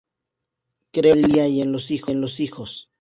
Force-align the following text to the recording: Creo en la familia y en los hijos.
Creo 0.91 1.13
en 1.13 1.21
la 1.21 1.27
familia 1.27 1.47
y 1.47 1.61
en 1.61 1.71
los 2.21 2.39
hijos. 2.39 2.89